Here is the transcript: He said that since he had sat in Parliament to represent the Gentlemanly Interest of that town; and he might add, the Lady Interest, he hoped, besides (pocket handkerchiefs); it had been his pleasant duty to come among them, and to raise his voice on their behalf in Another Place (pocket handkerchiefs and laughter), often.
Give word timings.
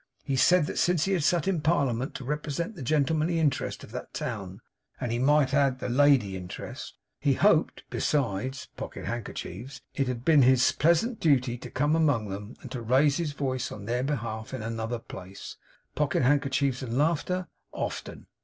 He 0.23 0.35
said 0.35 0.65
that 0.65 0.79
since 0.79 1.05
he 1.05 1.13
had 1.13 1.23
sat 1.23 1.47
in 1.47 1.61
Parliament 1.61 2.15
to 2.15 2.23
represent 2.25 2.73
the 2.73 2.81
Gentlemanly 2.81 3.37
Interest 3.37 3.83
of 3.83 3.91
that 3.91 4.15
town; 4.15 4.59
and 4.99 5.11
he 5.11 5.19
might 5.19 5.53
add, 5.53 5.77
the 5.77 5.89
Lady 5.89 6.35
Interest, 6.35 6.97
he 7.19 7.33
hoped, 7.33 7.83
besides 7.91 8.67
(pocket 8.75 9.05
handkerchiefs); 9.05 9.79
it 9.93 10.07
had 10.07 10.25
been 10.25 10.41
his 10.41 10.71
pleasant 10.71 11.19
duty 11.19 11.55
to 11.59 11.69
come 11.69 11.95
among 11.95 12.29
them, 12.29 12.55
and 12.63 12.71
to 12.71 12.81
raise 12.81 13.17
his 13.17 13.33
voice 13.33 13.71
on 13.71 13.85
their 13.85 14.01
behalf 14.01 14.55
in 14.55 14.63
Another 14.63 14.97
Place 14.97 15.57
(pocket 15.93 16.23
handkerchiefs 16.23 16.81
and 16.81 16.97
laughter), 16.97 17.47
often. 17.71 18.25